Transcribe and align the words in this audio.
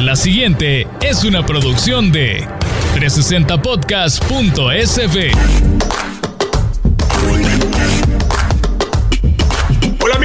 La 0.00 0.14
siguiente 0.14 0.86
es 1.00 1.24
una 1.24 1.44
producción 1.44 2.12
de 2.12 2.46
360podcast.sv. 2.94 5.32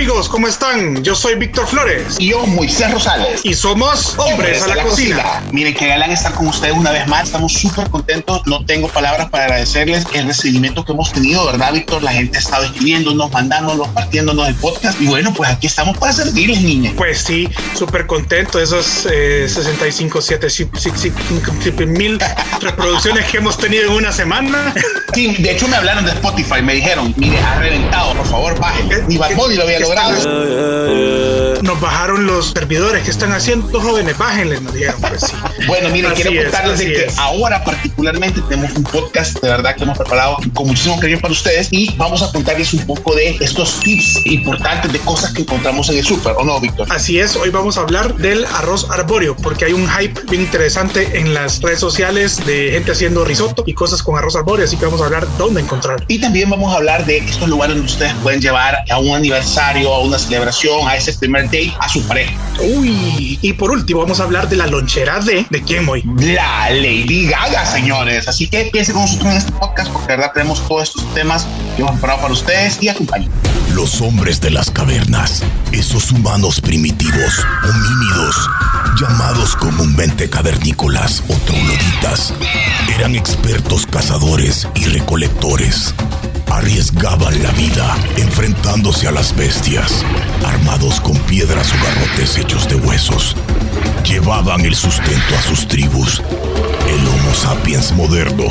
amigos, 0.03 0.27
¿cómo 0.27 0.49
están? 0.49 1.01
Yo 1.01 1.15
soy 1.15 1.35
Víctor 1.35 1.65
Flores. 1.65 2.17
Y 2.19 2.31
yo, 2.31 2.45
Moisés 2.45 2.91
Rosales. 2.91 3.39
Y 3.43 3.53
somos 3.53 4.15
Hombres, 4.17 4.61
a 4.61 4.75
la, 4.75 4.83
cocina. 4.83 5.41
Miren, 5.53 5.73
qué 5.73 5.87
galán 5.87 6.11
estar 6.11 6.33
con 6.33 6.45
ustedes 6.47 6.75
una 6.75 6.91
vez 6.91 7.07
más. 7.07 7.27
Estamos 7.27 7.53
súper 7.53 7.89
contentos. 7.89 8.41
No 8.45 8.65
tengo 8.65 8.89
palabras 8.89 9.29
para 9.29 9.45
agradecerles 9.45 10.05
el 10.13 10.27
recibimiento 10.27 10.83
que 10.83 10.91
hemos 10.91 11.13
tenido, 11.13 11.45
¿verdad, 11.45 11.71
Víctor? 11.71 12.03
La 12.03 12.11
gente 12.11 12.37
ha 12.37 12.41
estado 12.41 12.65
escribiéndonos, 12.65 13.31
mandándonos, 13.31 13.87
partiéndonos 13.89 14.49
el 14.49 14.55
podcast. 14.55 14.99
Y 14.99 15.07
bueno, 15.07 15.33
pues 15.33 15.49
aquí 15.49 15.67
estamos 15.67 15.97
para 15.97 16.11
servirles, 16.11 16.61
niña. 16.61 16.91
Pues 16.97 17.19
sí, 17.19 17.47
súper 17.73 18.05
contento. 18.05 18.59
Esos 18.59 19.07
eh, 19.09 19.47
65, 19.47 20.19
7, 20.21 21.85
mil 21.85 22.19
reproducciones 22.59 23.25
que 23.31 23.37
hemos 23.37 23.57
tenido 23.57 23.85
en 23.85 23.93
una 23.93 24.11
semana. 24.11 24.73
Sí, 25.13 25.27
de 25.39 25.51
hecho 25.51 25.67
me 25.67 25.75
hablaron 25.75 26.05
de 26.05 26.11
Spotify. 26.11 26.61
Me 26.63 26.73
dijeron, 26.75 27.13
mire, 27.17 27.39
ha 27.39 27.59
reventado, 27.59 28.13
por 28.15 28.25
favor, 28.25 28.59
bajen. 28.59 28.89
Ni 29.07 29.17
Bad 29.17 29.35
Bunny 29.35 29.55
lo 29.55 29.63
había 29.63 29.79
logrado. 29.79 31.52
Nos 31.63 31.79
bajaron 31.79 32.25
los 32.25 32.49
servidores 32.49 33.03
que 33.03 33.11
están 33.11 33.31
haciendo 33.31 33.79
jóvenes, 33.79 34.17
bájenles, 34.17 34.61
nos 34.61 34.73
dijeron. 34.73 34.99
Pues 34.99 35.33
bueno, 35.67 35.87
miren, 35.91 36.11
quiero 36.11 36.43
contarles 36.43 36.79
de 36.79 36.85
que 36.87 37.07
ahora 37.15 37.63
particularmente 37.63 38.41
tenemos 38.49 38.75
un 38.75 38.83
podcast 38.83 39.41
de 39.41 39.47
verdad 39.47 39.73
que 39.73 39.83
hemos 39.83 39.97
preparado 39.97 40.39
con 40.53 40.67
muchísimo 40.67 40.99
cariño 40.99 41.19
para 41.21 41.31
ustedes 41.31 41.69
y 41.71 41.95
vamos 41.95 42.21
a 42.21 42.29
contarles 42.33 42.73
un 42.73 42.85
poco 42.85 43.15
de 43.15 43.37
estos 43.39 43.79
tips 43.79 44.25
importantes 44.25 44.91
de 44.91 44.99
cosas 44.99 45.31
que 45.31 45.43
encontramos 45.43 45.87
en 45.87 45.99
el 45.99 46.05
súper, 46.05 46.33
¿o 46.37 46.43
no, 46.43 46.59
Víctor? 46.59 46.85
Así 46.89 47.17
es, 47.17 47.37
hoy 47.37 47.49
vamos 47.49 47.77
a 47.77 47.81
hablar 47.81 48.13
del 48.15 48.43
arroz 48.43 48.85
arbóreo 48.91 49.33
porque 49.37 49.63
hay 49.63 49.71
un 49.71 49.87
hype 49.87 50.19
bien 50.29 50.41
interesante 50.41 51.17
en 51.17 51.33
las 51.33 51.61
redes 51.61 51.79
sociales 51.79 52.45
de 52.45 52.71
gente 52.73 52.91
haciendo 52.91 53.23
risotto 53.23 53.63
y 53.65 53.73
cosas 53.73 54.03
con 54.03 54.17
arroz 54.17 54.35
arbóreo, 54.35 54.65
así 54.65 54.75
que 54.75 54.83
vamos 54.83 54.99
a 54.99 55.05
hablar 55.05 55.25
dónde 55.37 55.61
encontrar. 55.61 56.03
Y 56.09 56.19
también 56.19 56.49
vamos 56.49 56.73
a 56.73 56.77
hablar 56.77 57.05
de 57.05 57.19
estos 57.19 57.47
lugares 57.47 57.77
donde 57.77 57.89
ustedes 57.89 58.13
pueden 58.15 58.41
llevar 58.41 58.83
a 58.89 58.99
un 58.99 59.15
aniversario 59.15 59.93
a 59.93 59.99
una 60.01 60.19
celebración, 60.19 60.85
a 60.89 60.97
ese 60.97 61.13
primer 61.13 61.52
date 61.53 61.73
a 61.79 61.87
su 61.87 62.01
pareja. 62.07 62.33
Uy, 62.75 63.37
y 63.41 63.53
por 63.53 63.71
último 63.71 64.01
vamos 64.01 64.19
a 64.19 64.23
hablar 64.23 64.49
de 64.49 64.55
la 64.55 64.67
lonchera 64.67 65.19
de, 65.19 65.45
¿de 65.49 65.61
quién 65.61 65.87
hoy? 65.87 66.03
La 66.17 66.69
Lady 66.69 67.27
Gaga, 67.27 67.65
señores. 67.65 68.27
Así 68.27 68.47
que 68.47 68.69
piensen 68.71 68.95
con 68.95 69.03
nosotros 69.03 69.31
en 69.31 69.37
este 69.37 69.51
podcast 69.53 69.91
porque 69.91 70.11
de 70.11 70.17
verdad 70.17 70.31
tenemos 70.33 70.67
todos 70.67 70.83
estos 70.83 71.13
temas 71.13 71.47
que 71.75 71.81
hemos 71.81 71.91
preparado 71.93 72.21
para 72.21 72.33
ustedes 72.33 72.81
y 72.81 72.89
acompañen. 72.89 73.29
Los 73.73 74.01
hombres 74.01 74.41
de 74.41 74.51
las 74.51 74.69
cavernas, 74.69 75.43
esos 75.71 76.11
humanos 76.11 76.61
primitivos, 76.61 77.45
homínidos, 77.63 78.49
llamados 78.99 79.55
comúnmente 79.55 80.29
cavernícolas 80.29 81.23
o 81.27 81.33
trogloditas, 81.45 82.33
eran 82.95 83.15
expertos 83.15 83.85
cazadores 83.87 84.67
y 84.75 84.85
recolectores 84.85 85.93
arriesgaban 86.53 87.41
la 87.41 87.51
vida 87.51 87.97
enfrentándose 88.17 89.07
a 89.07 89.11
las 89.11 89.35
bestias, 89.35 90.05
armados 90.45 91.01
con 91.01 91.17
piedras 91.19 91.67
o 91.73 91.83
garrotes 91.83 92.37
hechos 92.37 92.67
de 92.69 92.75
huesos. 92.75 93.35
Llevaban 94.05 94.61
el 94.61 94.75
sustento 94.75 95.35
a 95.37 95.41
sus 95.41 95.67
tribus. 95.67 96.21
El 96.87 97.07
Homo 97.07 97.33
sapiens 97.33 97.91
moderno 97.93 98.45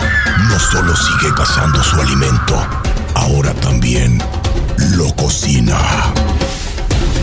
no 0.48 0.58
solo 0.58 0.95
sigue 0.97 1.33
cazando 1.34 1.83
su 1.83 2.00
alimento, 2.00 2.67
ahora 3.14 3.55
también 3.55 4.20
lo 4.97 5.14
cocina. 5.14 5.78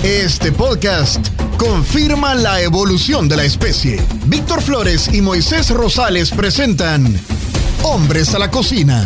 Este 0.03 0.53
podcast 0.53 1.27
confirma 1.57 2.35
la 2.35 2.61
evolución 2.61 3.27
de 3.27 3.35
la 3.35 3.43
especie. 3.43 4.01
Víctor 4.27 4.61
Flores 4.61 5.09
y 5.11 5.21
Moisés 5.21 5.71
Rosales 5.71 6.31
presentan 6.31 7.19
Hombres 7.83 8.33
a 8.33 8.39
la 8.39 8.49
Cocina. 8.49 9.05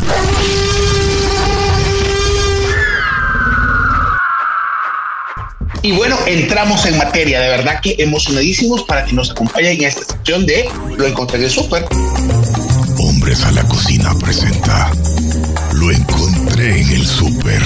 Y 5.85 5.91
bueno, 5.91 6.17
entramos 6.27 6.85
en 6.85 6.97
materia, 6.97 7.41
de 7.41 7.49
verdad 7.49 7.81
que 7.81 7.97
emocionadísimos 7.99 8.83
para 8.83 9.03
que 9.03 9.11
nos 9.11 9.31
acompañen 9.31 9.73
en 9.73 9.83
esta 9.83 10.05
sección 10.05 10.45
de 10.45 10.66
Lo 10.95 11.05
encontré 11.05 11.39
en 11.39 11.44
el 11.44 11.49
súper. 11.49 11.85
Hombres 12.99 13.44
a 13.44 13.51
la 13.51 13.63
cocina 13.67 14.13
presenta 14.17 14.89
Lo 15.73 15.91
encontré 15.91 16.79
en 16.79 16.89
el 16.89 17.05
súper. 17.05 17.61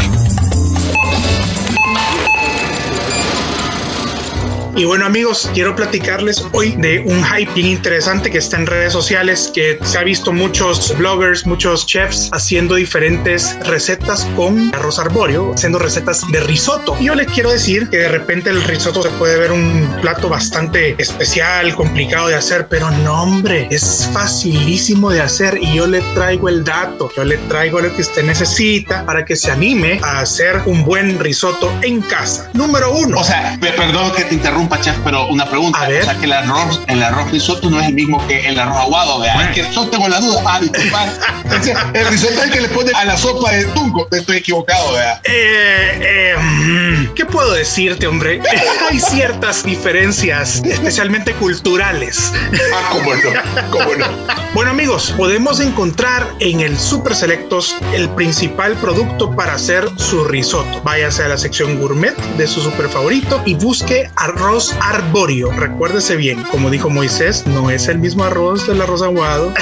Y 4.78 4.86
bueno 4.86 5.08
amigos, 5.08 5.50
quiero 5.56 5.76
platicarles 5.76 6.46
hoy 6.52 6.76
de 6.78 7.00
un 7.00 7.24
hype 7.24 7.52
bien 7.56 7.66
interesante 7.66 8.30
que 8.30 8.38
está 8.38 8.58
en 8.58 8.68
redes 8.68 8.94
sociales, 8.94 9.52
que 9.52 9.80
se 9.82 9.98
ha 9.98 10.04
visto 10.04 10.32
muchos 10.32 10.96
bloggers, 11.00 11.48
muchos 11.48 11.88
chefs 11.88 12.30
haciendo 12.32 12.76
diferentes 12.76 13.58
recetas 13.66 14.28
con 14.36 14.70
arroz 14.76 15.00
arbóreo, 15.00 15.52
haciendo 15.56 15.80
recetas 15.80 16.22
de 16.32 16.42
risotto. 16.42 16.96
Y 17.00 17.06
yo 17.06 17.16
les 17.16 17.26
quiero 17.26 17.50
decir 17.50 17.90
que 17.90 17.98
de 17.98 18.08
repente 18.08 18.52
el 18.52 18.64
risotto 18.66 19.02
se 19.02 19.10
puede 19.10 19.40
ver 19.40 19.52
un 19.52 19.98
plato 20.00 20.30
bastante 20.30 20.94
especial, 21.00 21.74
complicado 21.74 22.28
de 22.28 22.36
hacer, 22.36 22.68
pero 22.68 22.92
no 22.92 23.24
hombre, 23.24 23.68
es 23.72 24.08
facilísimo 24.14 25.10
de 25.10 25.22
hacer 25.22 25.58
y 25.60 25.74
yo 25.74 25.88
le 25.88 26.02
traigo 26.14 26.50
el 26.50 26.64
dato, 26.64 27.10
yo 27.18 27.24
le 27.24 27.38
traigo 27.50 27.80
lo 27.80 27.92
que 27.96 28.04
usted 28.04 28.24
necesita 28.24 29.04
para 29.08 29.26
que 29.26 29.36
se 29.36 29.50
anime 29.50 30.00
a 30.04 30.20
hacer 30.20 30.62
un 30.68 30.86
buen 30.86 31.20
risotto 31.20 31.74
en 31.82 32.00
casa. 32.02 32.52
Número 32.54 32.92
uno. 32.92 33.22
O 33.22 33.24
sea, 33.24 33.58
perdón 33.60 34.12
que 34.16 34.24
te 34.26 34.36
interrumpa 34.36 34.67
chef, 34.76 34.98
pero 35.04 35.28
una 35.28 35.46
pregunta. 35.46 35.80
O 35.88 36.04
sea, 36.04 36.16
que 36.18 36.26
el 36.26 36.34
arroz, 36.34 36.82
el 36.88 37.02
arroz 37.02 37.32
risotto 37.32 37.70
no 37.70 37.80
es 37.80 37.88
el 37.88 37.94
mismo 37.94 38.26
que 38.28 38.48
el 38.48 38.60
arroz 38.60 38.78
aguado, 38.78 39.20
¿vea? 39.20 39.50
Es 39.50 39.56
que 39.56 39.74
yo 39.74 39.88
tengo 39.88 40.08
la 40.10 40.20
duda. 40.20 40.42
Ah, 40.46 40.60
disculpa. 40.60 41.06
el 41.94 42.08
risotto 42.08 42.34
es 42.34 42.44
el 42.44 42.52
que 42.52 42.62
le 42.62 42.70
pone 42.70 42.92
a 42.94 43.06
la 43.06 43.18
sopa 43.18 43.52
de 43.52 43.66
tunco. 43.66 44.08
Estoy 44.12 44.38
equivocado, 44.38 44.94
¿vea? 44.94 45.22
Eh, 45.24 46.00
eh, 46.02 46.36
mm, 46.38 47.14
¿Qué 47.14 47.26
puedo 47.26 47.54
decirte, 47.54 48.08
hombre? 48.08 48.42
Hay 48.90 49.00
ciertas 49.00 49.64
diferencias, 49.64 50.62
especialmente 50.66 51.34
culturales. 51.34 52.34
Ah, 52.74 52.90
cómo 52.92 53.16
no, 53.16 53.70
cómo 53.72 53.96
no. 53.96 54.08
Bueno, 54.54 54.72
amigos, 54.72 55.14
podemos 55.16 55.60
encontrar 55.60 56.28
en 56.40 56.62
el 56.62 56.78
Super 56.78 57.16
Selectos 57.16 57.76
el 57.94 58.10
principal 58.10 58.76
producto 58.76 59.36
para 59.36 59.54
hacer 59.54 59.88
su 59.98 60.24
risotto. 60.24 60.82
Váyase 60.84 61.24
a 61.24 61.28
la 61.28 61.38
sección 61.38 61.80
gourmet 61.80 62.16
de 62.38 62.48
su 62.48 62.62
super 62.62 62.90
favorito 62.90 63.42
y 63.46 63.54
busque 63.54 64.10
arroz 64.16 64.47
arbóreo. 64.80 65.52
Recuérdese 65.52 66.16
bien, 66.16 66.42
como 66.44 66.70
dijo 66.70 66.90
Moisés, 66.90 67.46
no 67.48 67.70
es 67.70 67.90
el 67.90 68.00
mismo 68.00 68.24
arroz 68.24 68.66
del 68.66 68.82
arroz 68.82 69.02
aguado. 69.02 69.54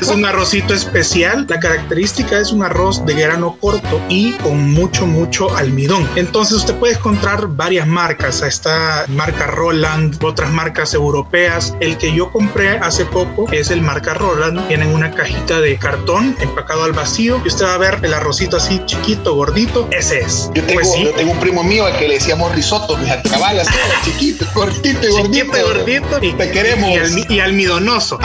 Es 0.00 0.08
un 0.08 0.24
arrocito 0.24 0.74
especial. 0.74 1.46
La 1.48 1.60
característica 1.60 2.38
es 2.38 2.52
un 2.52 2.62
arroz 2.62 3.04
de 3.06 3.14
grano 3.14 3.56
corto 3.60 4.00
y 4.08 4.32
con 4.32 4.72
mucho, 4.72 5.06
mucho 5.06 5.54
almidón. 5.56 6.08
Entonces 6.16 6.58
usted 6.58 6.74
puede 6.74 6.94
encontrar 6.94 7.46
varias 7.48 7.86
marcas. 7.86 8.42
Esta 8.42 9.04
marca 9.08 9.46
Roland, 9.46 10.22
otras 10.22 10.50
marcas 10.50 10.94
europeas. 10.94 11.74
El 11.80 11.96
que 11.98 12.12
yo 12.12 12.30
compré 12.32 12.78
hace 12.78 13.04
poco 13.04 13.46
es 13.52 13.70
el 13.70 13.82
marca 13.82 14.14
Roland. 14.14 14.66
Tienen 14.68 14.88
una 14.88 15.10
cajita 15.12 15.60
de 15.60 15.76
cartón 15.78 16.36
empacado 16.40 16.84
al 16.84 16.92
vacío 16.92 17.40
y 17.44 17.48
usted 17.48 17.64
va 17.64 17.74
a 17.74 17.78
ver 17.78 17.98
el 18.02 18.14
arrocito 18.14 18.56
así 18.56 18.80
chiquito, 18.86 19.34
gordito. 19.34 19.88
Ese 19.90 20.20
es. 20.20 20.50
Yo 20.54 20.62
tengo, 20.64 20.80
pues 20.80 20.94
yo 20.98 21.10
tengo 21.12 21.32
un 21.32 21.40
primo 21.40 21.62
mío 21.62 21.86
al 21.86 21.96
que 21.96 22.08
le 22.08 22.14
decíamos 22.14 22.52
risotto, 22.54 22.96
fíjate, 22.96 23.28
cabal, 23.28 23.60
así, 23.60 23.72
chiquito, 24.04 24.46
cortito 24.52 25.06
y 25.06 25.10
gordito. 25.10 25.32
Chiquito 25.34 25.58
y 25.58 25.62
gordito. 25.62 26.18
Y, 26.22 26.32
te 26.32 26.50
queremos. 26.50 26.90
Y, 27.28 27.40
almidonoso. 27.40 28.18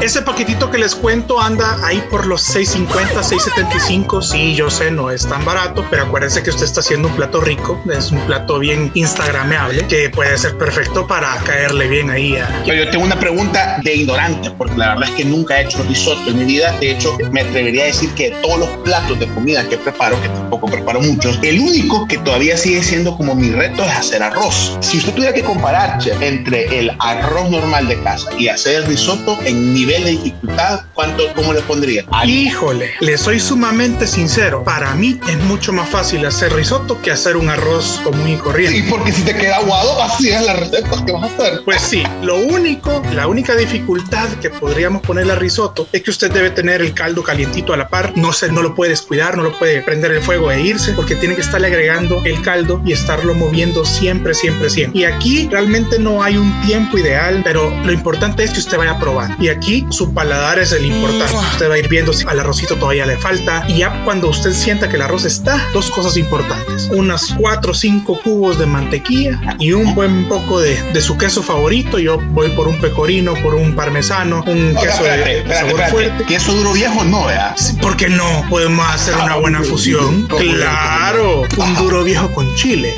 Ese 0.00 0.22
paquetito 0.22 0.70
que 0.70 0.78
les 0.78 0.94
cuento 0.94 1.40
anda 1.40 1.78
ahí 1.84 2.02
por 2.10 2.26
los 2.26 2.42
650, 2.42 3.22
675. 3.22 4.22
Sí, 4.22 4.54
yo 4.54 4.70
sé, 4.70 4.90
no 4.90 5.10
es 5.10 5.26
tan 5.26 5.44
barato, 5.44 5.86
pero 5.90 6.04
acuérdense 6.04 6.42
que 6.42 6.50
usted 6.50 6.64
está 6.64 6.80
haciendo 6.80 7.08
un 7.08 7.14
plato 7.14 7.40
rico. 7.40 7.80
Es 7.90 8.10
un 8.10 8.20
plato 8.26 8.58
bien 8.58 8.90
instagrameable 8.94 9.86
que 9.86 10.10
puede 10.10 10.36
ser 10.36 10.56
perfecto 10.58 11.06
para 11.06 11.34
caerle 11.44 11.88
bien 11.88 12.10
ahí 12.10 12.36
a. 12.36 12.64
Yo, 12.64 12.88
tengo 12.90 13.04
una 13.04 13.18
pregunta 13.18 13.78
de 13.82 13.94
ignorante, 13.94 14.50
porque 14.50 14.76
la 14.76 14.90
verdad 14.90 15.08
es 15.08 15.14
que 15.14 15.24
nunca 15.24 15.60
he 15.60 15.64
hecho 15.64 15.82
risotto 15.84 16.30
en 16.30 16.38
mi 16.38 16.44
vida. 16.44 16.76
De 16.80 16.90
hecho, 16.92 17.16
me 17.30 17.40
atrevería 17.40 17.84
a 17.84 17.86
decir 17.86 18.10
que 18.10 18.30
todos 18.42 18.58
los 18.58 18.68
platos 18.78 19.18
de 19.18 19.26
comida 19.28 19.68
que 19.68 19.78
preparo, 19.78 20.20
que 20.20 20.28
tampoco 20.28 20.66
preparo 20.66 21.00
muchos, 21.00 21.38
el 21.42 21.60
único 21.60 22.06
que 22.06 22.18
todavía 22.18 22.56
sigue 22.56 22.82
siendo 22.82 23.16
como 23.16 23.34
mi 23.34 23.50
reto 23.50 23.82
es 23.84 23.92
hacer 23.92 24.22
arroz. 24.22 24.76
Si 24.80 24.98
usted 24.98 25.12
tuviera 25.12 25.32
que 25.32 25.42
comparar 25.42 25.98
entre 26.20 26.78
el 26.78 26.90
arroz 26.98 27.50
normal 27.50 27.88
de 27.88 28.01
casa 28.02 28.30
y 28.38 28.48
hacer 28.48 28.86
risotto 28.86 29.38
en 29.44 29.72
nivel 29.74 30.04
de 30.04 30.10
dificultad, 30.10 30.82
¿cuánto, 30.94 31.24
cómo 31.34 31.52
le 31.52 31.60
pondría? 31.62 32.04
Híjole, 32.24 32.90
le 33.00 33.18
soy 33.18 33.40
sumamente 33.40 34.06
sincero. 34.06 34.64
Para 34.64 34.94
mí 34.94 35.20
es 35.28 35.36
mucho 35.44 35.72
más 35.72 35.88
fácil 35.88 36.24
hacer 36.26 36.52
risotto 36.52 37.00
que 37.00 37.10
hacer 37.10 37.36
un 37.36 37.48
arroz 37.48 38.00
común 38.04 38.28
y 38.28 38.36
corriente. 38.36 38.78
Y 38.78 38.82
porque 38.82 39.12
si 39.12 39.22
te 39.22 39.34
queda 39.34 39.56
aguado, 39.56 40.02
así 40.02 40.30
es 40.30 40.42
la 40.42 40.54
receta 40.54 41.04
que 41.04 41.12
vas 41.12 41.24
a 41.24 41.26
hacer. 41.26 41.62
Pues 41.64 41.80
sí, 41.80 42.02
lo 42.22 42.36
único, 42.36 43.02
la 43.14 43.26
única 43.26 43.54
dificultad 43.54 44.28
que 44.40 44.50
podríamos 44.50 45.02
ponerle 45.02 45.32
a 45.32 45.36
risotto 45.36 45.88
es 45.92 46.02
que 46.02 46.10
usted 46.10 46.30
debe 46.30 46.50
tener 46.50 46.80
el 46.80 46.94
caldo 46.94 47.22
calientito 47.22 47.72
a 47.72 47.76
la 47.76 47.88
par. 47.88 48.12
No 48.16 48.32
se, 48.32 48.50
no 48.50 48.62
lo 48.62 48.74
puede 48.74 48.90
descuidar, 48.90 49.36
no 49.36 49.42
lo 49.42 49.58
puede 49.58 49.80
prender 49.82 50.12
el 50.12 50.22
fuego 50.22 50.50
e 50.50 50.60
irse, 50.60 50.92
porque 50.92 51.14
tiene 51.16 51.34
que 51.34 51.40
estarle 51.40 51.68
agregando 51.68 52.22
el 52.24 52.40
caldo 52.42 52.80
y 52.84 52.92
estarlo 52.92 53.34
moviendo 53.34 53.84
siempre, 53.84 54.34
siempre, 54.34 54.70
siempre. 54.70 55.00
Y 55.00 55.04
aquí 55.04 55.48
realmente 55.50 55.98
no 55.98 56.22
hay 56.22 56.36
un 56.36 56.60
tiempo 56.62 56.98
ideal, 56.98 57.40
pero 57.44 57.70
lo 57.84 57.91
importante 57.92 58.44
es 58.44 58.50
que 58.50 58.58
usted 58.58 58.78
vaya 58.78 58.92
a 58.92 58.98
probar. 58.98 59.36
Y 59.40 59.48
aquí 59.48 59.86
su 59.90 60.12
paladar 60.12 60.58
es 60.58 60.72
el 60.72 60.86
importante. 60.86 61.34
Usted 61.34 61.70
va 61.70 61.74
a 61.74 61.78
ir 61.78 61.88
viendo 61.88 62.12
si 62.12 62.26
al 62.26 62.40
arrocito 62.40 62.76
todavía 62.76 63.06
le 63.06 63.16
falta. 63.16 63.64
Y 63.68 63.78
ya 63.78 64.04
cuando 64.04 64.28
usted 64.28 64.52
sienta 64.52 64.88
que 64.88 64.96
el 64.96 65.02
arroz 65.02 65.24
está, 65.24 65.60
dos 65.72 65.90
cosas 65.90 66.16
importantes. 66.16 66.88
Unas 66.92 67.34
cuatro 67.38 67.72
o 67.72 67.74
cinco 67.74 68.18
cubos 68.22 68.58
de 68.58 68.66
mantequilla 68.66 69.38
y 69.58 69.72
un 69.72 69.94
buen 69.94 70.28
poco 70.28 70.60
de, 70.60 70.80
de, 70.92 71.00
su 71.00 71.16
queso 71.16 71.42
favorito. 71.42 71.98
Yo 71.98 72.18
voy 72.30 72.50
por 72.50 72.68
un 72.68 72.80
pecorino, 72.80 73.34
por 73.42 73.54
un 73.54 73.74
parmesano, 73.74 74.44
un 74.46 74.74
queso 74.74 75.04
de, 75.04 75.44
sabor 75.48 75.80
fuerte. 75.90 76.24
Queso 76.24 76.52
duro 76.54 76.72
viejo 76.72 77.04
no, 77.04 77.26
vea. 77.26 77.54
porque 77.80 78.08
no 78.08 78.44
podemos 78.48 78.86
hacer 78.88 79.14
una 79.16 79.36
buena 79.36 79.62
fusión. 79.62 80.26
Claro, 80.28 81.42
un 81.56 81.74
duro 81.76 82.04
viejo 82.04 82.30
con 82.32 82.52
chile. 82.54 82.94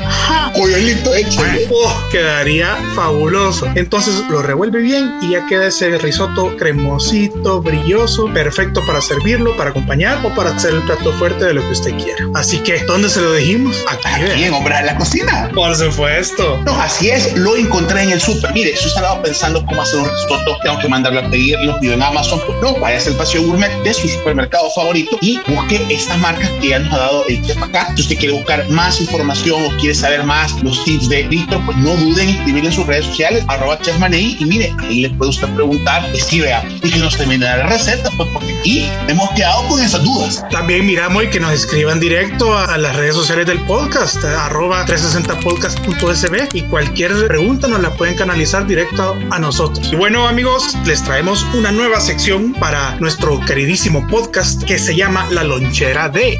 Coyolito 0.53 1.13
hecho. 1.13 1.41
Oh, 1.71 2.03
quedaría 2.11 2.75
fabuloso. 2.95 3.67
Entonces 3.75 4.23
lo 4.29 4.41
revuelve 4.41 4.81
bien 4.85 5.17
y 5.21 5.31
ya 5.31 5.45
queda 5.47 5.67
ese 5.67 5.97
risotto 5.97 6.55
cremosito, 6.57 7.61
brilloso, 7.61 8.31
perfecto 8.33 8.85
para 8.85 9.01
servirlo, 9.01 9.57
para 9.57 9.71
acompañar 9.71 10.23
o 10.23 10.29
para 10.35 10.51
hacer 10.51 10.75
el 10.75 10.81
plato 10.83 11.11
fuerte 11.13 11.43
de 11.45 11.53
lo 11.55 11.61
que 11.61 11.71
usted 11.71 11.95
quiera. 11.97 12.25
Así 12.35 12.59
que, 12.59 12.83
¿dónde 12.85 13.09
se 13.09 13.19
lo 13.19 13.33
dijimos? 13.33 13.83
Aquí, 13.89 14.23
Aquí 14.23 14.43
en 14.43 14.53
Hombre 14.53 14.75
de 14.75 14.83
la 14.83 14.95
Cocina. 14.97 15.49
Por 15.55 15.75
supuesto. 15.75 16.61
No, 16.65 16.79
así 16.79 17.09
es, 17.09 17.35
lo 17.35 17.55
encontré 17.55 18.03
en 18.03 18.11
el 18.11 18.21
súper. 18.21 18.53
Mire, 18.53 18.69
si 18.77 18.85
usted 18.85 19.01
estaba 19.01 19.21
pensando 19.23 19.65
cómo 19.65 19.81
hacer 19.81 19.99
un 19.99 20.09
risotto, 20.09 20.57
tengo 20.63 20.79
que 20.79 20.87
mandarlo 20.87 21.19
a 21.21 21.29
pedir, 21.29 21.57
lo 21.61 21.79
pido 21.79 21.93
en 21.93 22.03
Amazon. 22.03 22.39
Pues 22.45 22.61
no, 22.61 22.79
vaya 22.79 22.99
a 22.99 23.03
el 23.03 23.15
paseo 23.15 23.41
gourmet 23.41 23.71
de 23.83 23.93
su 23.93 24.07
supermercado 24.07 24.69
favorito 24.75 25.17
y 25.21 25.39
busque 25.47 25.83
estas 25.89 26.17
marcas 26.19 26.49
que 26.61 26.69
ya 26.69 26.79
nos 26.79 26.93
ha 26.93 26.97
dado 26.97 27.25
el 27.27 27.41
chef 27.41 27.61
acá. 27.61 27.91
Si 27.95 28.01
usted 28.03 28.17
quiere 28.17 28.35
buscar 28.35 28.69
más 28.69 29.01
información 29.01 29.63
o 29.63 29.77
quiere 29.77 29.95
saber 29.95 30.23
más 30.23 30.61
los 30.63 30.83
tips 30.85 31.09
de 31.09 31.23
Víctor, 31.23 31.59
pues 31.65 31.77
no 31.77 31.95
duden 31.95 32.29
en 32.29 32.35
escribir 32.35 32.65
en 32.65 32.71
sus 32.71 32.85
redes 32.85 33.05
sociales, 33.05 33.43
arroba 33.47 33.79
chefmanei, 33.79 34.37
y 34.39 34.45
mire, 34.45 34.74
ahí 34.79 35.01
le 35.01 35.09
puede 35.11 35.31
usted 35.31 35.47
preguntar, 35.55 36.03
escribe 36.13 36.53
y 36.83 36.91
que 36.91 36.99
nos 36.99 37.17
termine 37.17 37.45
la 37.45 37.63
receta, 37.67 38.09
pues 38.17 38.29
porque 38.33 38.57
aquí 38.59 38.89
hemos 39.07 39.29
quedado 39.31 39.67
con 39.67 39.81
esas 39.81 40.03
dudas. 40.03 40.45
También 40.49 40.85
miramos 40.85 41.23
y 41.23 41.27
que 41.27 41.39
nos 41.39 41.53
escriban 41.53 41.99
directo 41.99 42.57
a, 42.57 42.77
las 42.77 42.95
redes 42.95 43.15
sociales 43.15 43.47
del 43.47 43.59
podcast, 43.61 44.23
arroba 44.23 44.85
360podcast.sb 44.85 46.49
y 46.53 46.61
cualquier 46.63 47.27
pregunta 47.27 47.67
nos 47.67 47.81
la 47.81 47.93
pueden 47.93 48.15
canalizar 48.15 48.67
directo 48.67 49.15
a 49.31 49.39
nosotros. 49.39 49.89
Y 49.91 49.95
bueno 49.95 50.27
amigos, 50.27 50.75
les 50.85 51.03
traemos 51.03 51.45
una 51.53 51.71
nueva 51.71 51.99
sección 51.99 52.53
para 52.53 52.95
nuestro 52.99 53.39
queridísimo 53.41 54.05
podcast 54.07 54.63
que 54.63 54.77
se 54.77 54.95
llama 54.95 55.25
La 55.31 55.43
Lonchera 55.43 56.09
de... 56.09 56.39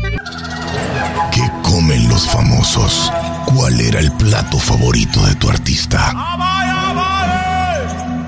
¿Qué 1.31 1.51
comen 1.63 2.07
los 2.07 2.27
famosos? 2.27 3.11
¿Cuál 3.45 3.79
era 3.79 3.99
el 3.99 4.11
plato 4.13 4.57
favorito 4.57 5.25
de 5.25 5.35
tu 5.35 5.49
artista? 5.49 6.11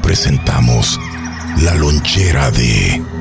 Presentamos 0.08 0.98
la 1.58 1.76
lonchera 1.76 2.50
de... 2.50 3.17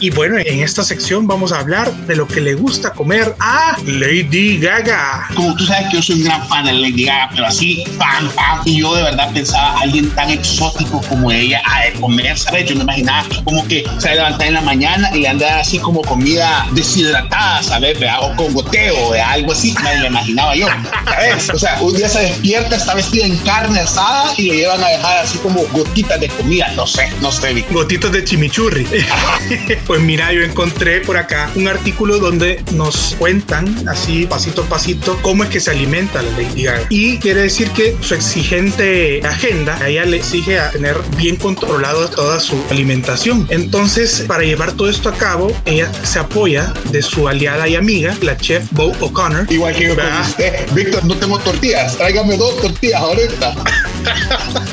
Y 0.00 0.08
bueno, 0.08 0.38
en 0.38 0.60
esta 0.60 0.82
sección 0.82 1.26
vamos 1.26 1.52
a 1.52 1.58
hablar 1.58 1.92
de 2.06 2.16
lo 2.16 2.26
que 2.26 2.40
le 2.40 2.54
gusta 2.54 2.90
comer 2.90 3.34
a 3.38 3.76
Lady 3.84 4.58
Gaga. 4.58 5.28
Como 5.34 5.54
tú 5.56 5.66
sabes 5.66 5.88
que 5.90 5.96
yo 5.96 6.02
soy 6.02 6.16
un 6.16 6.24
gran 6.24 6.48
fan 6.48 6.64
de 6.64 6.72
Lady 6.72 7.04
Gaga, 7.04 7.28
pero 7.32 7.46
así, 7.46 7.84
fan, 7.98 8.30
fan. 8.30 8.62
Y 8.64 8.80
yo 8.80 8.94
de 8.94 9.02
verdad 9.02 9.30
pensaba 9.34 9.78
alguien 9.78 10.08
tan 10.12 10.30
exótico 10.30 11.02
como 11.06 11.30
ella 11.30 11.60
a 11.66 11.84
de 11.84 12.00
comer, 12.00 12.38
¿sabes? 12.38 12.64
Yo 12.64 12.76
me 12.76 12.84
imaginaba 12.84 13.26
como 13.44 13.66
que 13.68 13.84
se 13.98 14.14
levantaba 14.14 14.46
en 14.46 14.54
la 14.54 14.62
mañana 14.62 15.10
y 15.14 15.20
le 15.20 15.28
andaba 15.28 15.60
así 15.60 15.78
como 15.78 16.00
comida 16.00 16.66
deshidratada, 16.72 17.62
¿sabes? 17.62 17.98
O 18.22 18.34
con 18.36 18.54
goteo, 18.54 19.12
algo 19.12 19.52
así. 19.52 19.74
Me 19.84 19.98
lo 19.98 20.06
imaginaba 20.06 20.56
yo, 20.56 20.66
¿sabes? 21.04 21.50
O 21.50 21.58
sea, 21.58 21.78
un 21.82 21.94
día 21.94 22.08
se 22.08 22.20
despierta, 22.20 22.74
está 22.74 22.94
vestida 22.94 23.26
en 23.26 23.36
carne 23.38 23.80
asada 23.80 24.32
y 24.38 24.48
le 24.48 24.56
llevan 24.56 24.82
a 24.82 24.88
dejar 24.88 25.18
así 25.18 25.36
como 25.38 25.62
gotitas 25.72 26.18
de 26.18 26.28
comida. 26.28 26.72
No 26.74 26.86
sé, 26.86 27.10
no 27.20 27.30
sé. 27.30 27.66
Gotitas 27.70 28.12
de 28.12 28.24
chimichurri. 28.24 28.86
Pues 29.90 30.02
mira, 30.02 30.32
yo 30.32 30.42
encontré 30.42 31.00
por 31.00 31.16
acá 31.16 31.50
un 31.56 31.66
artículo 31.66 32.20
donde 32.20 32.62
nos 32.74 33.16
cuentan 33.18 33.88
así 33.88 34.24
pasito 34.24 34.62
a 34.62 34.66
pasito 34.66 35.18
cómo 35.20 35.42
es 35.42 35.50
que 35.50 35.58
se 35.58 35.72
alimenta 35.72 36.22
la 36.22 36.30
Lady 36.30 36.62
Gaga. 36.62 36.86
Y 36.90 37.18
quiere 37.18 37.40
decir 37.42 37.72
que 37.72 37.96
su 38.00 38.14
exigente 38.14 39.20
agenda 39.26 39.76
a 39.82 39.88
ella 39.88 40.04
le 40.04 40.18
exige 40.18 40.60
a 40.60 40.70
tener 40.70 40.96
bien 41.16 41.34
controlado 41.34 42.08
toda 42.08 42.38
su 42.38 42.54
alimentación. 42.70 43.48
Entonces, 43.50 44.26
para 44.28 44.44
llevar 44.44 44.74
todo 44.74 44.88
esto 44.88 45.08
a 45.08 45.14
cabo, 45.14 45.52
ella 45.64 45.92
se 46.04 46.20
apoya 46.20 46.72
de 46.92 47.02
su 47.02 47.26
aliada 47.26 47.66
y 47.66 47.74
amiga, 47.74 48.16
la 48.22 48.36
chef 48.36 48.62
Bo 48.70 48.92
O'Connor. 49.00 49.48
Igual 49.50 49.74
que 49.74 49.88
yo 49.88 49.96
con 49.96 50.06
usted. 50.20 50.70
Víctor, 50.72 51.04
no 51.04 51.16
tengo 51.16 51.36
tortillas. 51.40 51.96
Tráigame 51.96 52.36
dos 52.36 52.60
tortillas 52.60 53.00
ahorita. 53.00 53.56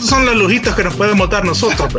Son 0.00 0.24
los 0.24 0.36
lujitos 0.36 0.74
que 0.74 0.84
nos 0.84 0.94
podemos 0.94 1.28
dar 1.30 1.44
nosotros. 1.44 1.92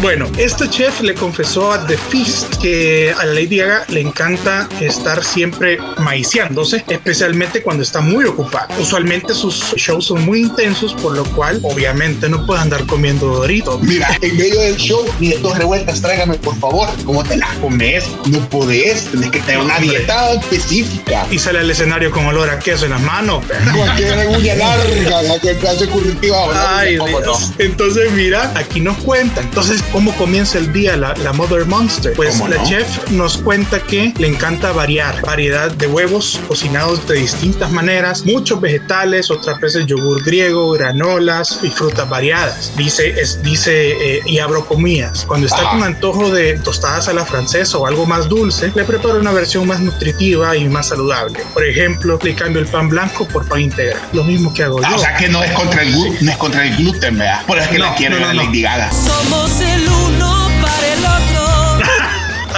Bueno, 0.00 0.30
este 0.36 0.68
chef 0.68 1.00
le 1.00 1.14
confesó 1.14 1.72
a 1.72 1.86
The 1.86 1.96
Feast 1.96 2.56
que 2.56 3.14
a 3.18 3.24
la 3.24 3.34
Lady 3.34 3.58
Gaga 3.58 3.84
le 3.88 4.00
encanta 4.00 4.68
estar 4.80 5.24
siempre 5.24 5.78
maiciándose, 5.98 6.84
especialmente 6.88 7.62
cuando 7.62 7.82
está 7.82 8.00
muy 8.00 8.24
ocupada. 8.24 8.68
Usualmente 8.78 9.34
sus 9.34 9.74
shows 9.76 10.06
son 10.06 10.24
muy 10.24 10.42
intensos, 10.42 10.94
por 10.94 11.16
lo 11.16 11.24
cual 11.24 11.60
obviamente 11.62 12.28
no 12.28 12.44
puede 12.46 12.60
andar 12.60 12.84
comiendo 12.86 13.26
doritos. 13.26 13.80
Mira, 13.82 14.16
en 14.20 14.36
medio 14.36 14.60
del 14.60 14.76
show, 14.76 15.04
mire, 15.18 15.38
dos 15.38 15.56
revueltas, 15.58 16.00
tráigame 16.00 16.34
por 16.34 16.56
favor. 16.58 16.88
¿Cómo 17.04 17.24
te 17.24 17.36
las 17.36 17.52
comes? 17.56 18.04
No 18.26 18.38
podés, 18.48 19.04
tenés 19.06 19.30
que 19.30 19.40
tener 19.40 19.60
una 19.60 19.78
dieta 19.78 20.32
específica. 20.32 21.26
Y 21.30 21.38
sale 21.38 21.60
al 21.60 21.70
escenario 21.70 22.10
con 22.10 22.26
olor 22.26 22.50
a 22.50 22.58
queso 22.58 22.84
en 22.84 22.92
las 22.92 23.00
manos. 23.02 23.44
Cualquier 23.74 24.28
uña 24.28 24.54
larga, 24.54 25.22
la 25.22 25.38
que 25.40 25.68
hace 25.68 25.86
curritiva. 25.88 26.55
Ay. 26.56 26.98
Entonces, 27.58 28.12
mira, 28.12 28.52
aquí 28.54 28.80
nos 28.80 28.96
cuenta. 28.98 29.40
Entonces, 29.40 29.82
¿cómo 29.92 30.14
comienza 30.16 30.58
el 30.58 30.72
día 30.72 30.96
la, 30.96 31.14
la 31.16 31.32
Mother 31.32 31.66
Monster? 31.66 32.12
Pues 32.14 32.40
la 32.48 32.62
chef 32.64 33.10
nos 33.10 33.38
cuenta 33.38 33.80
que 33.80 34.12
le 34.18 34.28
encanta 34.28 34.72
variar, 34.72 35.20
variedad 35.22 35.70
de 35.70 35.86
huevos 35.86 36.40
cocinados 36.48 37.06
de 37.08 37.16
distintas 37.16 37.70
maneras, 37.70 38.24
muchos 38.24 38.60
vegetales, 38.60 39.30
otras 39.30 39.60
veces 39.60 39.86
yogur 39.86 40.22
griego, 40.22 40.70
granolas 40.72 41.60
y 41.62 41.70
frutas 41.70 42.08
variadas. 42.08 42.72
Dice, 42.76 43.08
es, 43.20 43.42
dice, 43.42 44.16
eh, 44.16 44.20
y 44.26 44.38
abro 44.38 44.64
comillas. 44.64 45.24
Cuando 45.26 45.46
está 45.46 45.70
con 45.70 45.82
antojo 45.82 46.30
de 46.30 46.58
tostadas 46.58 47.08
a 47.08 47.12
la 47.12 47.24
francesa 47.24 47.78
o 47.78 47.86
algo 47.86 48.06
más 48.06 48.28
dulce, 48.28 48.72
le 48.74 48.84
preparo 48.84 49.18
una 49.20 49.32
versión 49.32 49.66
más 49.66 49.80
nutritiva 49.80 50.56
y 50.56 50.68
más 50.68 50.88
saludable. 50.88 51.40
Por 51.54 51.64
ejemplo, 51.64 52.18
le 52.22 52.34
cambio 52.34 52.60
el 52.60 52.66
pan 52.66 52.88
blanco 52.88 53.26
por 53.26 53.46
pan 53.48 53.60
integral. 53.60 54.00
Lo 54.12 54.24
mismo 54.24 54.52
que 54.52 54.64
hago 54.64 54.80
ah, 54.82 54.90
yo. 54.90 54.96
O 54.96 54.98
sea 54.98 55.16
que 55.16 55.28
no 55.28 55.42
es 55.42 55.52
contra 55.52 55.82
el, 55.82 55.92
no 55.92 56.30
es 56.30 56.35
contra 56.36 56.64
el 56.64 56.76
gluten, 56.76 57.18
¿verdad? 57.18 57.44
Por 57.46 57.58
eso 57.58 57.70
que 57.70 57.78
la 57.78 57.94
quiere 57.94 58.18
no, 58.18 58.32
no, 58.32 58.44
Lady 58.44 58.62
Gaga. 58.62 58.90
Somos 58.92 59.60
el 59.60 59.88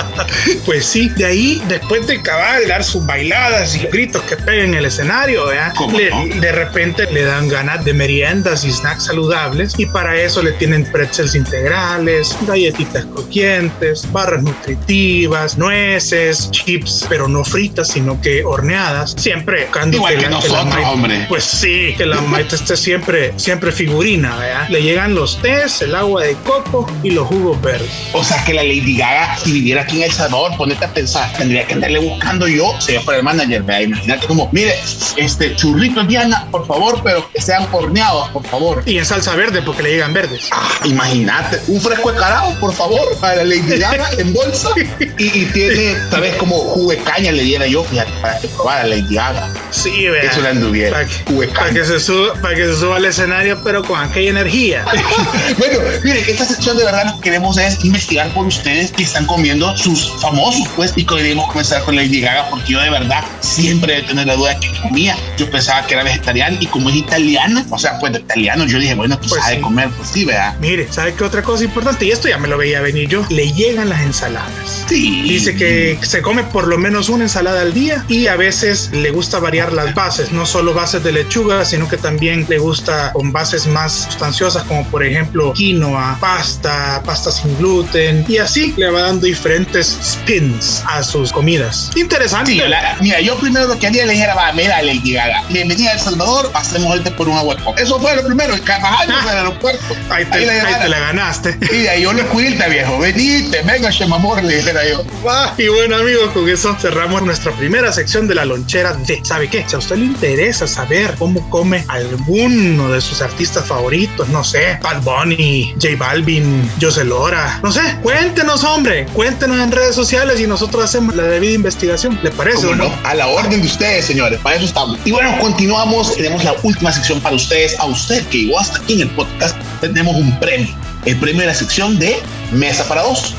pues 0.67 0.85
sí, 0.85 1.09
de 1.11 1.25
ahí, 1.25 1.63
después 1.69 2.07
de 2.07 2.17
acabar 2.17 2.61
de 2.61 2.67
dar 2.67 2.85
sus 2.85 3.05
bailadas 3.05 3.77
y 3.77 3.87
gritos 3.87 4.23
que 4.23 4.37
peguen 4.37 4.71
en 4.71 4.75
el 4.75 4.85
escenario, 4.87 5.47
de 5.47 6.53
repente 6.53 7.11
le 7.13 7.25
dan 7.25 7.49
ganas 7.49 7.85
de 7.85 7.93
meriendas 7.93 8.65
y 8.65 8.73
snacks 8.73 9.05
saludables 9.07 9.75
y 9.79 9.87
para 9.87 10.17
eso 10.21 10.43
le 10.43 10.53
tienen 10.53 10.85
pretzels 10.91 11.35
integrales, 11.35 12.37
galletitas 12.47 13.05
crujientes, 13.07 14.11
barras 14.13 14.43
nutritivas, 14.43 15.57
nueces, 15.59 16.51
chips, 16.51 17.07
pero 17.09 17.29
no 17.29 17.45
fritas, 17.45 17.89
sino 17.89 18.21
que 18.21 18.45
horneadas, 18.45 19.15
siempre 19.17 19.65
buscando 19.65 19.97
Igual 19.97 20.19
que, 20.19 20.29
nosotros, 20.29 20.77
hombre. 20.85 21.27
Pues 21.29 21.45
sí, 21.45 21.95
que 21.97 22.07
la 22.07 22.21
maite 22.21 22.57
esté 22.57 22.77
siempre, 22.77 23.33
siempre 23.37 23.73
figurina, 23.73 24.37
¿verdad? 24.37 24.69
Le 24.69 24.83
llegan 24.83 25.15
los 25.15 25.41
tés, 25.41 25.83
el 25.83 25.95
agua 25.95 26.23
de 26.23 26.35
coco 26.45 26.91
y 27.03 27.11
los 27.11 27.27
jugos 27.27 27.61
verdes. 27.61 27.91
O 28.13 28.25
sea 28.25 28.45
que 28.45 28.55
la 28.55 28.63
Lady 28.63 28.97
Gaga, 28.97 29.37
si 29.39 29.53
viviera 29.53 29.87
aquí 29.89 29.97
en 29.97 30.03
El 30.05 30.13
Salvador, 30.13 30.55
ponete 30.59 30.85
a 30.85 30.93
pensar, 30.93 31.33
tendría 31.37 31.67
que 31.67 31.73
andarle 31.73 31.99
buscando 32.01 32.47
yo, 32.47 32.79
sería 32.79 33.01
para 33.01 33.19
el 33.19 33.25
manager, 33.25 33.63
vea, 33.63 33.83
imagínate 33.83 34.27
como, 34.27 34.51
mire, 34.53 34.75
este 35.17 35.57
churrito 35.57 36.05
Diana, 36.05 36.47
por 36.51 36.67
favor, 36.67 37.01
pero 37.03 37.27
que 37.33 37.41
sean 37.41 37.67
horneados, 37.73 38.29
por 38.29 38.47
favor. 38.47 38.83
Y 38.85 38.99
en 38.99 39.07
salsa 39.07 39.35
verde, 39.35 39.63
porque 39.63 39.83
le 39.83 39.91
llegan 39.93 40.13
verdes. 40.13 40.49
Ah, 40.53 40.69
imagínate, 40.85 41.61
un 41.69 41.81
fresco 41.81 42.13
de 42.13 42.19
carao, 42.19 42.55
por 42.61 42.75
favor, 42.75 43.17
para 43.19 43.37
la 43.37 43.45
Lady 43.45 43.79
Gaga 43.79 44.11
en 44.19 44.35
bolsa. 44.35 44.71
y, 45.01 45.47
tiene, 45.47 45.97
tal 46.11 46.21
vez 46.21 46.37
como 46.37 46.57
jugo 46.59 46.91
de 46.91 46.99
caña 46.99 47.33
le 47.33 47.43
diera 47.43 47.67
yo, 47.67 47.83
fíjate. 47.85 48.13
Para 48.21 48.39
que 48.41 48.49
probara 48.49 48.87
Lady 48.87 49.15
Gaga. 49.15 49.51
Sí, 49.71 50.09
vea. 50.09 50.23
Eso 50.23 50.41
le 50.41 50.49
anduviera. 50.49 50.93
Para 50.93 51.07
que, 51.07 51.49
para 51.49 51.71
que 51.71 51.85
se 51.85 52.01
suba, 52.01 52.35
para 52.41 52.55
que 52.55 52.67
se 52.67 52.77
suba 52.77 52.97
al 52.97 53.05
escenario, 53.05 53.61
pero 53.63 53.83
con 53.83 54.01
aquella 54.01 54.31
energía. 54.31 54.85
bueno, 55.59 55.79
miren, 56.03 56.25
esta 56.27 56.45
sección 56.45 56.77
de 56.77 56.85
verdad 56.85 57.07
lo 57.07 57.15
que 57.17 57.31
queremos 57.31 57.59
es 57.59 57.85
investigar 57.85 58.29
por 58.35 58.47
ustedes 58.47 58.93
que 58.93 59.03
están 59.03 59.27
comiendo 59.27 59.77
sus 59.77 60.13
famosos, 60.21 60.69
pues, 60.77 60.93
y 60.97 61.05
queremos 61.05 61.49
comenzar 61.49 61.83
con 61.85 61.97
Lady 61.97 62.21
Gaga, 62.21 62.49
porque 62.51 62.73
yo 62.73 62.81
de 62.81 62.91
verdad 62.91 63.25
siempre 63.41 63.99
he 63.99 64.03
tenido 64.03 64.27
la 64.27 64.35
duda 64.35 64.55
de 64.55 64.61
que 64.61 64.81
comía. 64.81 65.17
Yo 65.37 65.51
pensaba 65.51 65.87
que 65.87 65.95
era 65.95 66.03
vegetariana 66.03 66.57
y 66.61 66.67
como 66.67 66.91
es 66.91 66.97
italiana, 66.97 67.65
o 67.71 67.79
sea, 67.79 67.99
pues 67.99 68.13
de 68.13 68.21
italiano, 68.21 68.67
yo 68.67 68.79
dije, 68.79 68.95
bueno, 68.95 69.19
pues, 69.19 69.43
sabe 69.43 69.61
comer, 69.61 69.89
pues 69.91 70.09
sí, 70.09 70.25
vea. 70.25 70.57
Mire, 70.61 70.91
¿sabe 70.91 71.15
qué 71.15 71.25
otra 71.25 71.43
cosa 71.43 71.65
importante? 71.65 72.05
Y 72.07 72.11
esto 72.11 72.29
ya 72.29 72.39
me 72.39 72.49
lo 72.49 72.59
veía 72.59 72.81
venir 72.81 73.09
yo. 73.09 73.25
Le 73.31 73.53
llegan 73.53 73.89
las 73.89 74.01
ensaladas. 74.03 74.85
Sí. 74.89 75.23
Dice 75.23 75.55
que 75.55 75.99
se 76.03 76.23
come 76.23 76.43
por 76.45 76.67
lo 76.67 76.79
menos 76.79 77.09
una 77.09 77.25
ensalada 77.25 77.63
al 77.63 77.73
día 77.73 78.05
y 78.09 78.27
a 78.27 78.37
veces 78.37 78.91
le 78.93 79.11
gusta 79.11 79.39
variar 79.39 79.73
las 79.73 79.95
bases, 79.95 80.33
no 80.33 80.47
solo 80.47 80.75
bases 80.75 81.03
de 81.05 81.13
lechuga, 81.13 81.65
sino 81.65 81.89
que 81.89 81.97
también 81.97 82.47
le 82.49 82.59
gusta 82.59 83.13
con 83.13 83.33
bases 83.33 83.67
más 83.67 83.93
sustanciosas 83.93 84.63
como 84.65 84.87
por 84.89 85.05
ejemplo 85.05 85.53
quinoa, 85.53 86.17
pasta, 86.21 87.03
pasta 87.05 87.31
sin 87.31 87.57
gluten 87.59 88.25
y 88.29 88.39
así 88.39 88.73
le 88.77 88.91
va 88.91 89.03
dando 89.03 89.27
diferentes 89.27 89.99
spins 90.03 90.83
a 90.87 91.03
sus 91.03 91.33
comidas. 91.33 91.91
Interesante. 91.97 92.53
Sí, 92.53 92.59
la- 92.67 92.97
mira, 93.01 93.21
yo 93.21 93.37
primero 93.37 93.67
lo 93.69 93.79
que 93.79 93.87
haría 93.87 94.07
le 94.07 94.13
dijera, 94.15 94.35
va, 94.35 94.53
mira, 94.53 94.81
Lady 94.83 95.13
Gaga, 95.13 95.43
bienvenida 95.51 95.91
a 95.91 95.95
El 95.95 96.01
Salvador, 96.01 96.51
pasemos 96.53 96.91
ahorita 96.91 97.15
por 97.17 97.29
una 97.29 97.43
web 97.43 97.59
Eso 97.77 97.99
fue 98.01 98.17
lo 98.17 98.25
primero, 98.25 98.55
el 98.55 98.61
bajarnos 98.63 99.25
del 99.27 99.37
aeropuerto. 99.37 99.97
Ahí 100.11 100.25
te, 100.25 100.31
la 100.47 100.53
ahí 100.53 100.59
llevara. 100.59 100.81
te 100.83 100.89
la 100.89 100.99
ganaste. 101.01 101.59
Y 101.71 101.77
de 101.83 101.91
ahí 101.91 102.03
yo 102.03 102.13
le 102.13 102.23
cuilta, 102.25 102.69
viejo, 102.69 102.99
venite, 102.99 103.63
venga, 103.63 103.91
Shemamor, 103.91 104.43
le 104.43 104.57
dijera 104.57 104.81
yo. 104.89 105.05
Va, 105.27 105.55
Y 105.59 105.69
bueno 105.69 105.97
amigos, 105.97 106.31
con 106.33 106.49
eso 106.49 106.75
cerramos 106.81 107.23
nuestra 107.23 107.53
primera 107.53 107.93
sección 107.99 108.29
de 108.29 108.37
la 108.37 108.45
lonchera 108.45 108.93
de 108.93 109.21
¿sabe 109.25 109.49
qué? 109.49 109.65
Si 109.67 109.75
a 109.75 109.79
usted 109.79 109.97
le 109.97 110.05
interesa 110.05 110.69
saber 110.69 111.17
cómo 111.19 111.51
come 111.51 111.85
alguno 111.89 112.91
de 112.91 113.01
sus 113.01 113.21
artistas 113.21 113.67
favoritos, 113.67 114.29
no 114.29 114.45
sé, 114.45 114.79
Bad 114.81 115.03
Bunny, 115.03 115.75
J 115.83 115.97
Balvin, 115.99 116.71
José 116.81 117.03
Lora, 117.03 117.59
no 117.61 117.73
sé, 117.73 117.81
cuéntenos 118.01 118.63
hombre, 118.63 119.07
cuéntenos 119.15 119.59
en 119.59 119.73
redes 119.73 119.97
sociales 119.97 120.39
y 120.39 120.47
nosotros 120.47 120.85
hacemos 120.85 121.17
la 121.17 121.25
debida 121.25 121.55
investigación, 121.55 122.17
¿le 122.23 122.31
parece 122.31 122.69
¿Cómo 122.69 122.71
o 122.71 122.77
no? 122.77 122.95
A 123.03 123.17
la 123.17 123.27
orden 123.27 123.61
de 123.61 123.67
ustedes, 123.67 124.05
señores, 124.05 124.39
para 124.45 124.55
eso 124.55 124.67
estamos. 124.67 124.97
Y 125.05 125.11
bueno, 125.11 125.37
continuamos, 125.41 126.15
tenemos 126.15 126.45
la 126.45 126.55
última 126.63 126.93
sección 126.93 127.21
para 127.21 127.35
ustedes. 127.35 127.77
A 127.81 127.87
usted 127.87 128.25
que 128.29 128.45
llegó 128.45 128.61
hasta 128.61 128.79
aquí 128.79 128.93
en 128.93 129.01
el 129.01 129.11
podcast, 129.11 129.57
tenemos 129.81 130.15
un 130.15 130.39
premio. 130.39 130.73
El 131.05 131.17
premio 131.17 131.41
de 131.41 131.49
la 131.49 131.55
sección 131.55 131.99
de 131.99 132.17
Mesa 132.53 132.87
para 132.87 133.03
Dos. 133.03 133.35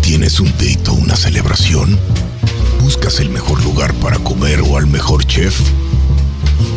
¿Tienes 0.00 0.40
un 0.40 0.50
date 0.52 0.82
o 0.88 0.94
una 0.94 1.14
celebración? 1.14 1.96
¿Buscas 2.94 3.20
el 3.20 3.30
mejor 3.30 3.64
lugar 3.64 3.94
para 3.94 4.18
comer 4.18 4.60
o 4.60 4.76
al 4.76 4.86
mejor 4.86 5.24
chef? 5.24 5.58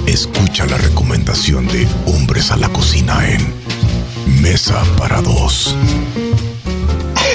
Escucha 0.07 0.65
la 0.65 0.77
recomendación 0.77 1.67
de 1.67 1.86
Hombres 2.05 2.51
a 2.51 2.55
la 2.55 2.69
Cocina 2.69 3.29
en 3.29 4.41
Mesa 4.41 4.81
para 4.98 5.22
Dos. 5.22 5.75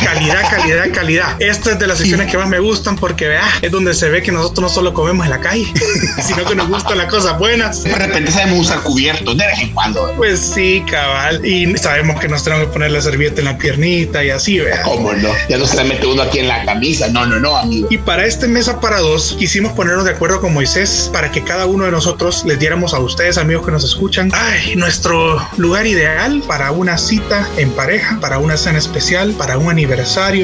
Calidad, 0.05 0.51
calidad, 0.51 0.85
calidad. 0.93 1.43
Esta 1.43 1.73
es 1.73 1.79
de 1.79 1.87
las 1.87 1.99
secciones 1.99 2.31
que 2.31 2.39
más 2.39 2.49
me 2.49 2.59
gustan 2.59 2.97
porque 2.97 3.29
vea, 3.29 3.45
es 3.63 3.71
donde 3.71 3.95
se 3.95 4.09
ve 4.09 4.23
que 4.23 4.33
nosotros 4.33 4.63
no 4.63 4.69
solo 4.69 4.95
comemos 4.95 5.25
en 5.27 5.31
la 5.31 5.41
calle, 5.41 5.67
sino 6.23 6.45
que 6.45 6.55
nos 6.55 6.69
gustan 6.69 6.99
las 6.99 7.07
cosas 7.07 7.39
buenas. 7.39 7.85
De 7.85 7.95
repente 7.95 8.31
sabemos 8.31 8.67
usar 8.67 8.81
cubiertos 8.83 9.37
de 9.37 9.47
vez 9.47 9.61
en 9.61 9.73
cuando. 9.73 10.13
Pues 10.17 10.41
sí, 10.41 10.83
cabal. 10.91 11.45
Y 11.45 11.77
sabemos 11.77 12.21
que 12.21 12.29
nos 12.29 12.45
tenemos 12.45 12.67
que 12.67 12.73
poner 12.73 12.91
la 12.91 13.01
servilleta 13.01 13.41
en 13.41 13.47
la 13.47 13.59
piernita 13.59 14.25
y 14.25 14.31
así, 14.31 14.59
vea. 14.59 14.83
¿Cómo 14.83 15.13
no? 15.13 15.31
Ya 15.49 15.59
no 15.59 15.67
se 15.67 15.77
la 15.77 15.85
mete 15.85 16.07
uno 16.07 16.23
aquí 16.23 16.39
en 16.39 16.49
la 16.49 16.65
camisa. 16.65 17.09
No, 17.09 17.27
no, 17.27 17.39
no, 17.39 17.57
amigo. 17.57 17.89
Y 17.91 17.99
para 17.99 18.25
este 18.25 18.49
mesa 18.49 18.81
para 18.81 18.99
dos, 18.99 19.37
quisimos 19.39 19.73
ponernos 19.73 20.05
de 20.05 20.13
acuerdo 20.13 20.41
con 20.41 20.53
Moisés 20.53 21.11
para 21.13 21.31
que 21.31 21.43
cada 21.43 21.67
uno 21.67 21.85
de 21.85 21.91
nosotros 21.91 22.45
les 22.45 22.59
diéramos 22.59 22.95
a 22.95 22.99
ustedes, 22.99 23.39
amigos 23.39 23.65
que 23.65 23.73
nos 23.73 23.85
escuchan, 23.85 24.31
ay, 24.35 24.77
nuestro 24.77 25.41
lugar 25.57 25.87
ideal 25.87 26.43
para 26.47 26.71
una 26.71 26.99
cita 26.99 27.49
en 27.57 27.71
pareja, 27.71 28.19
para 28.21 28.39
una 28.39 28.57
cena 28.57 28.79
especial, 28.79 29.33
para 29.33 29.59
un 29.59 29.71
aniversario, 29.71 29.90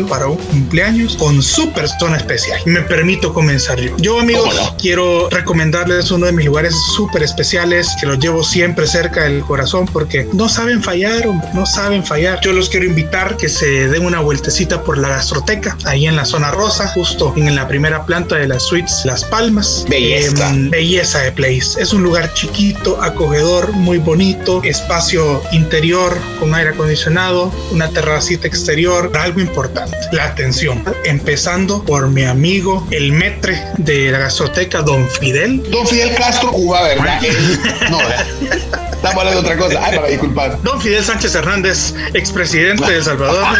para 0.08 0.26
un 0.26 0.36
cumpleaños 0.36 1.16
con 1.16 1.40
su 1.40 1.72
persona 1.72 2.16
especial. 2.16 2.60
Me 2.66 2.80
permito 2.82 3.32
comenzar 3.32 3.78
yo. 3.80 3.96
Yo, 3.98 4.18
amigos, 4.18 4.42
¿Cómo 4.42 4.70
no? 4.70 4.76
quiero 4.76 5.28
recomendarles 5.30 6.10
uno 6.10 6.26
de 6.26 6.32
mis 6.32 6.46
lugares 6.46 6.74
súper 6.96 7.22
especiales 7.22 7.88
que 8.00 8.06
los 8.06 8.18
llevo 8.18 8.42
siempre 8.42 8.86
cerca 8.88 9.24
del 9.24 9.42
corazón 9.42 9.86
porque 9.86 10.28
no 10.32 10.48
saben 10.48 10.82
fallar, 10.82 11.28
hombre, 11.28 11.46
no 11.54 11.64
saben 11.64 12.04
fallar. 12.04 12.40
Yo 12.42 12.52
los 12.52 12.68
quiero 12.68 12.86
invitar 12.86 13.36
que 13.36 13.48
se 13.48 13.88
den 13.88 14.04
una 14.04 14.18
vueltecita 14.18 14.82
por 14.82 14.98
la 14.98 15.10
gastroteca, 15.10 15.76
ahí 15.84 16.06
en 16.06 16.16
la 16.16 16.24
zona 16.24 16.50
rosa, 16.50 16.88
justo 16.88 17.32
en 17.36 17.54
la 17.54 17.68
primera 17.68 18.04
planta 18.04 18.36
de 18.36 18.48
las 18.48 18.64
suites 18.64 19.02
Las 19.04 19.24
Palmas. 19.24 19.84
Belleza. 19.88 20.50
Em, 20.50 20.70
belleza 20.70 21.20
de 21.20 21.30
place. 21.30 21.80
Es 21.80 21.92
un 21.92 22.02
lugar 22.02 22.34
chiquito, 22.34 23.00
acogedor, 23.00 23.72
muy 23.72 23.98
bonito, 23.98 24.60
espacio 24.64 25.40
interior 25.52 26.18
con 26.40 26.52
aire 26.54 26.70
acondicionado, 26.70 27.52
una 27.70 27.88
terracita 27.90 28.48
exterior, 28.48 29.12
algo 29.14 29.35
importante, 29.40 29.96
la 30.12 30.24
atención. 30.24 30.84
Empezando 31.04 31.84
por 31.84 32.08
mi 32.08 32.24
amigo, 32.24 32.86
el 32.90 33.12
metre 33.12 33.62
de 33.78 34.10
la 34.10 34.18
gastroteca, 34.18 34.82
Don 34.82 35.08
Fidel. 35.08 35.62
Don 35.70 35.86
Fidel 35.86 36.14
Castro, 36.14 36.50
Cuba, 36.50 36.82
¿verdad? 36.82 37.20
No, 37.90 37.98
¿verdad? 37.98 38.85
Estamos 38.96 39.18
hablando 39.18 39.42
de 39.42 39.54
otra 39.54 39.56
cosa. 39.56 39.80
Ay, 39.84 39.96
para 39.96 40.08
disculpar. 40.08 40.62
Don 40.62 40.80
Fidel 40.80 41.04
Sánchez 41.04 41.34
Hernández, 41.34 41.94
expresidente 42.14 42.84
de 42.90 42.96
El 42.96 43.04
Salvador. 43.04 43.44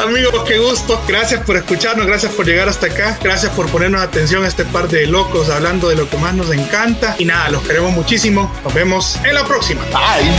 Amigos, 0.03 0.33
qué 0.47 0.57
gusto. 0.57 0.99
Gracias 1.07 1.45
por 1.45 1.57
escucharnos, 1.57 2.07
gracias 2.07 2.31
por 2.33 2.47
llegar 2.47 2.67
hasta 2.67 2.87
acá, 2.87 3.19
gracias 3.21 3.51
por 3.51 3.69
ponernos 3.69 4.01
atención 4.01 4.43
a 4.43 4.47
este 4.47 4.65
par 4.65 4.87
de 4.87 5.05
locos 5.05 5.51
hablando 5.51 5.87
de 5.89 5.95
lo 5.95 6.09
que 6.09 6.17
más 6.17 6.33
nos 6.33 6.51
encanta. 6.51 7.15
Y 7.19 7.25
nada, 7.25 7.49
los 7.49 7.61
queremos 7.61 7.91
muchísimo. 7.91 8.51
Nos 8.63 8.73
vemos 8.73 9.19
en 9.23 9.35
la 9.35 9.45
próxima. 9.45 9.83
Bye. 9.91 10.31